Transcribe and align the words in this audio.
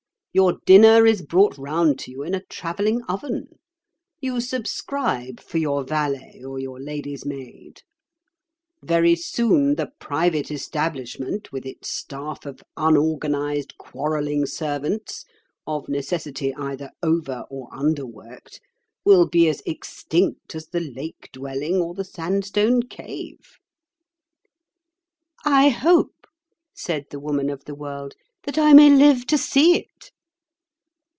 Your 0.33 0.59
dinner 0.65 1.05
is 1.05 1.21
brought 1.21 1.57
round 1.57 1.99
to 1.99 2.11
you 2.11 2.23
in 2.23 2.33
a 2.33 2.45
travelling 2.45 3.03
oven. 3.03 3.47
You 4.21 4.39
subscribe 4.39 5.41
for 5.41 5.57
your 5.57 5.83
valet 5.83 6.41
or 6.47 6.57
your 6.57 6.79
lady's 6.79 7.25
maid. 7.25 7.81
Very 8.81 9.13
soon 9.13 9.75
the 9.75 9.91
private 9.99 10.49
establishment, 10.49 11.51
with 11.51 11.65
its 11.65 11.93
staff 11.93 12.45
of 12.45 12.63
unorganised, 12.77 13.77
quarrelling 13.77 14.45
servants, 14.45 15.25
of 15.67 15.89
necessity 15.89 16.55
either 16.55 16.91
over 17.03 17.43
or 17.49 17.67
underworked, 17.71 18.61
will 19.03 19.27
be 19.27 19.49
as 19.49 19.61
extinct 19.65 20.55
as 20.55 20.67
the 20.67 20.79
lake 20.79 21.27
dwelling 21.33 21.75
or 21.81 21.93
the 21.93 22.05
sandstone 22.05 22.83
cave." 22.83 23.57
"I 25.43 25.67
hope," 25.67 26.25
said 26.73 27.07
the 27.11 27.19
Woman 27.19 27.49
of 27.49 27.65
the 27.65 27.75
World, 27.75 28.13
"that 28.43 28.57
I 28.57 28.71
may 28.71 28.89
live 28.89 29.27
to 29.27 29.37
see 29.37 29.75
it." 29.75 30.09